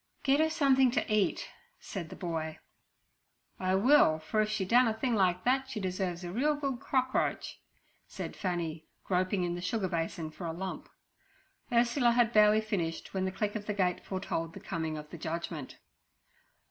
[0.23, 1.49] 'Get her something to eat'
[1.79, 2.57] said the boy.
[3.59, 6.79] 'I will, for if she done a thing like that she deserves a real good
[6.79, 7.59] crockroach'
[8.07, 10.89] said Fanny, groping in the sugar basin for a lump.
[11.71, 15.19] Ursula had barely finished when the click of the gate foretold the coming of the
[15.19, 15.77] judgment.